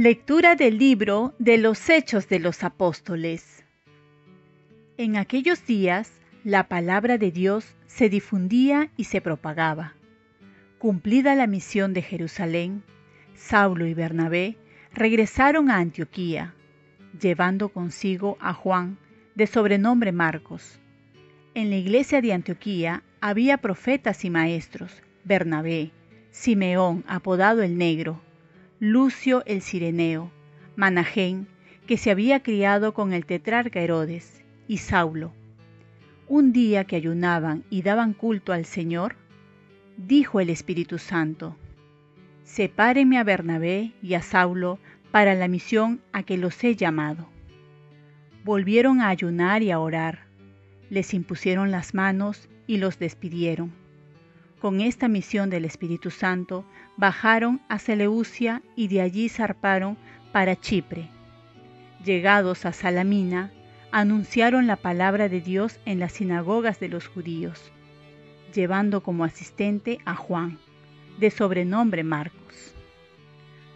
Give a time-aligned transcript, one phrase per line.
[0.00, 3.64] Lectura del libro de los Hechos de los Apóstoles.
[4.96, 9.94] En aquellos días la palabra de Dios se difundía y se propagaba.
[10.78, 12.84] Cumplida la misión de Jerusalén,
[13.34, 14.56] Saulo y Bernabé
[14.94, 16.54] regresaron a Antioquía,
[17.20, 18.98] llevando consigo a Juan,
[19.34, 20.78] de sobrenombre Marcos.
[21.54, 25.90] En la iglesia de Antioquía había profetas y maestros, Bernabé,
[26.30, 28.22] Simeón, apodado el Negro,
[28.80, 30.30] Lucio el Cireneo,
[30.76, 31.48] Manajén,
[31.88, 35.32] que se había criado con el tetrarca Herodes, y Saulo.
[36.28, 39.16] Un día que ayunaban y daban culto al Señor,
[39.96, 41.56] dijo el Espíritu Santo,
[42.44, 44.78] Sepárenme a Bernabé y a Saulo
[45.10, 47.28] para la misión a que los he llamado.
[48.44, 50.20] Volvieron a ayunar y a orar,
[50.88, 53.72] les impusieron las manos y los despidieron.
[54.60, 56.64] Con esta misión del Espíritu Santo
[56.98, 59.96] bajaron a Seleucia y de allí zarparon
[60.32, 61.08] para Chipre.
[62.04, 63.50] Llegados a Salamina,
[63.90, 67.72] anunciaron la palabra de Dios en las sinagogas de los judíos,
[68.54, 70.58] llevando como asistente a Juan,
[71.18, 72.74] de sobrenombre Marcos.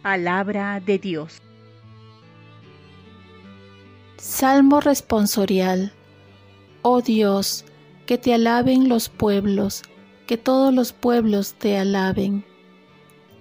[0.00, 1.42] Palabra de Dios.
[4.16, 5.92] Salmo responsorial.
[6.80, 7.66] Oh Dios,
[8.06, 9.82] que te alaben los pueblos
[10.28, 12.44] que todos los pueblos te alaben.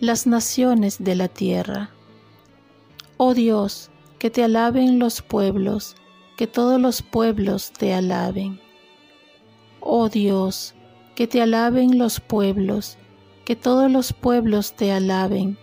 [0.00, 1.90] las naciones de la tierra.
[3.18, 5.94] Oh Dios, que te alaben los pueblos,
[6.38, 8.58] que todos los pueblos te alaben.
[9.80, 10.74] Oh Dios,
[11.14, 12.96] que te alaben los pueblos,
[13.44, 15.58] que todos los pueblos te alaben,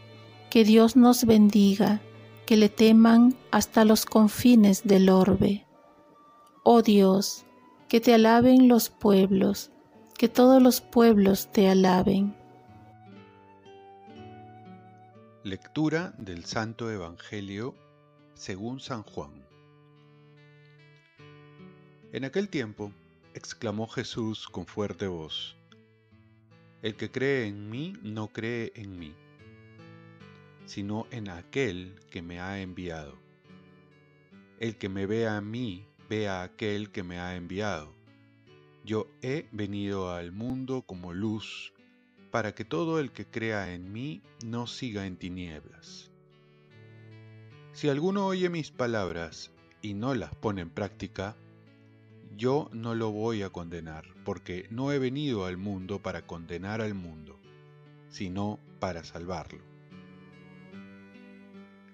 [0.52, 2.02] que Dios nos bendiga,
[2.46, 5.66] que le teman hasta los confines del orbe.
[6.62, 7.44] Oh Dios,
[7.88, 9.72] que te alaben los pueblos,
[10.16, 12.36] que todos los pueblos te alaben.
[15.48, 17.74] Lectura del Santo Evangelio
[18.34, 19.32] según San Juan.
[22.12, 22.92] En aquel tiempo
[23.34, 25.56] exclamó Jesús con fuerte voz,
[26.82, 29.16] El que cree en mí no cree en mí,
[30.66, 33.18] sino en aquel que me ha enviado.
[34.60, 37.94] El que me ve a mí, ve a aquel que me ha enviado.
[38.84, 41.72] Yo he venido al mundo como luz,
[42.32, 46.12] para que todo el que crea en mí no siga en tinieblas.
[47.74, 49.52] Si alguno oye mis palabras
[49.82, 51.36] y no las pone en práctica,
[52.36, 56.94] yo no lo voy a condenar, porque no he venido al mundo para condenar al
[56.94, 57.40] mundo,
[58.10, 59.62] sino para salvarlo.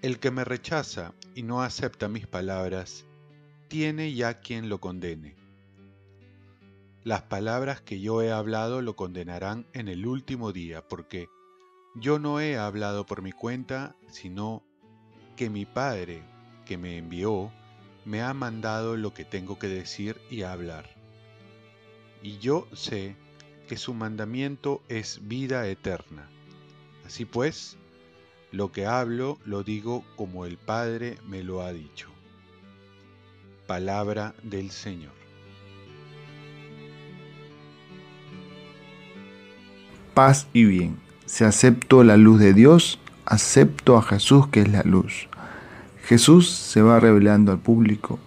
[0.02, 3.06] El que me rechaza y no acepta mis palabras,
[3.68, 5.43] tiene ya quien lo condene
[7.04, 11.28] las palabras que yo he hablado lo condenarán en el último día, porque
[11.96, 14.64] yo no he hablado por mi cuenta, sino
[15.36, 16.24] que mi Padre,
[16.66, 17.52] que me envió,
[18.06, 20.90] me ha mandado lo que tengo que decir y hablar.
[22.22, 23.18] Y yo sé
[23.68, 26.30] que su mandamiento es vida eterna.
[27.06, 27.78] Así pues,
[28.52, 32.08] lo que hablo lo digo como el Padre me lo ha dicho.
[33.68, 35.23] Palabra del Señor.
[40.14, 40.98] Paz y bien.
[41.26, 45.28] Si acepto la luz de Dios, acepto a Jesús que es la luz.
[46.04, 48.20] Jesús se va revelando al público.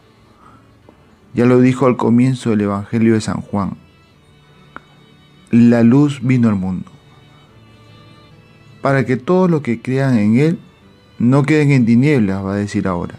[1.34, 3.76] Ya lo dijo al comienzo del Evangelio de San Juan.
[5.50, 6.90] La luz vino al mundo.
[8.80, 10.58] Para que todos los que crean en Él
[11.18, 13.14] no queden en tinieblas, va a decir ahora.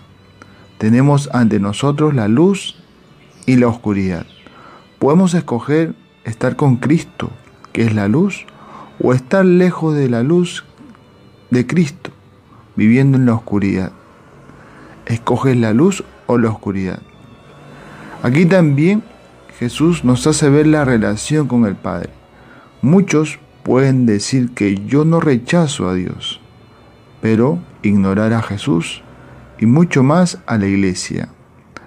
[0.77, 2.75] Tenemos ante nosotros la luz
[3.45, 4.25] y la oscuridad.
[4.99, 7.31] Podemos escoger estar con Cristo,
[7.71, 8.45] que es la luz,
[9.01, 10.65] o estar lejos de la luz
[11.49, 12.11] de Cristo,
[12.75, 13.91] viviendo en la oscuridad.
[15.05, 16.99] ¿Escoges la luz o la oscuridad?
[18.23, 19.03] Aquí también
[19.59, 22.09] Jesús nos hace ver la relación con el Padre.
[22.81, 26.39] Muchos pueden decir que yo no rechazo a Dios,
[27.21, 29.01] pero ignorar a Jesús
[29.59, 31.29] y mucho más a la iglesia,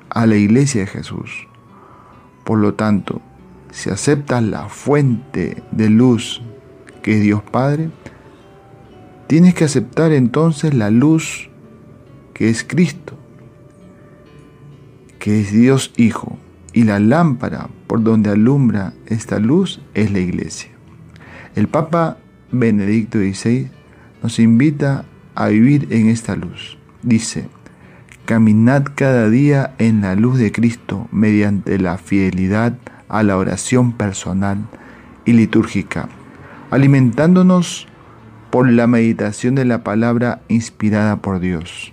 [0.08, 1.46] a la iglesia de Jesús.
[2.44, 3.20] Por lo tanto,
[3.70, 6.42] si aceptas la fuente de luz
[7.02, 7.90] que es Dios Padre,
[9.26, 11.50] tienes que aceptar entonces la luz
[12.34, 13.16] que es Cristo,
[15.18, 16.38] que es Dios Hijo,
[16.72, 20.70] y la lámpara por donde alumbra esta luz es la iglesia.
[21.54, 22.18] El Papa
[22.52, 23.68] Benedicto XVI
[24.22, 25.04] nos invita
[25.34, 26.78] a vivir en esta luz.
[27.02, 27.48] Dice,
[28.24, 32.76] caminad cada día en la luz de Cristo mediante la fidelidad
[33.08, 34.58] a la oración personal
[35.24, 36.08] y litúrgica,
[36.70, 37.86] alimentándonos
[38.50, 41.92] por la meditación de la palabra inspirada por Dios.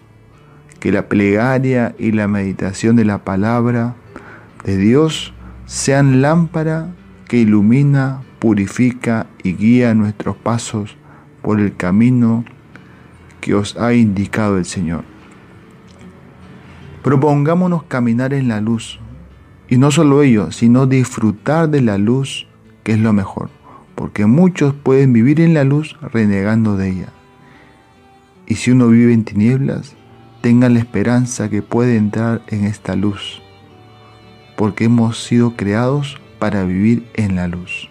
[0.80, 3.96] Que la plegaria y la meditación de la palabra
[4.64, 5.34] de Dios
[5.66, 6.90] sean lámpara
[7.28, 10.96] que ilumina, purifica y guía nuestros pasos
[11.42, 12.46] por el camino
[13.42, 15.04] que os ha indicado el Señor.
[17.04, 19.00] Propongámonos caminar en la luz,
[19.70, 22.48] y no solo ello, sino disfrutar de la luz,
[22.84, 23.50] que es lo mejor,
[23.98, 27.10] porque muchos pueden vivir en la luz renegando de ella.
[28.46, 29.96] Y si uno vive en tinieblas,
[30.42, 33.42] tenga la esperanza que puede entrar en esta luz,
[34.56, 37.90] porque hemos sido creados para vivir en la luz.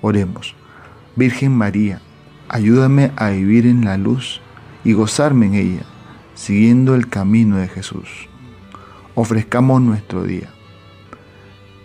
[0.00, 0.56] Oremos.
[1.16, 2.00] Virgen María,
[2.48, 4.40] ayúdame a vivir en la luz
[4.84, 5.82] y gozarme en ella,
[6.34, 8.08] siguiendo el camino de Jesús.
[9.14, 10.48] Ofrezcamos nuestro día.